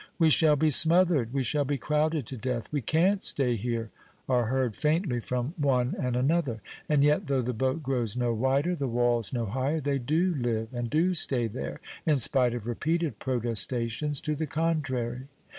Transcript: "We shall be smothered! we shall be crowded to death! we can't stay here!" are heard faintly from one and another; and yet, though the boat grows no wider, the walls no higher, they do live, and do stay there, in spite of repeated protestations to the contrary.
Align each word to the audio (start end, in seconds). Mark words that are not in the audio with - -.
"We 0.17 0.31
shall 0.31 0.55
be 0.55 0.71
smothered! 0.71 1.31
we 1.31 1.43
shall 1.43 1.63
be 1.63 1.77
crowded 1.77 2.25
to 2.25 2.35
death! 2.35 2.69
we 2.71 2.81
can't 2.81 3.23
stay 3.23 3.55
here!" 3.55 3.91
are 4.27 4.45
heard 4.47 4.75
faintly 4.75 5.19
from 5.19 5.53
one 5.57 5.93
and 5.95 6.15
another; 6.15 6.59
and 6.89 7.03
yet, 7.03 7.27
though 7.27 7.43
the 7.43 7.53
boat 7.53 7.83
grows 7.83 8.17
no 8.17 8.33
wider, 8.33 8.73
the 8.73 8.87
walls 8.87 9.31
no 9.31 9.45
higher, 9.45 9.79
they 9.79 9.99
do 9.99 10.33
live, 10.39 10.69
and 10.73 10.89
do 10.89 11.13
stay 11.13 11.45
there, 11.45 11.79
in 12.03 12.17
spite 12.17 12.55
of 12.55 12.65
repeated 12.65 13.19
protestations 13.19 14.21
to 14.21 14.33
the 14.35 14.47
contrary. 14.47 15.27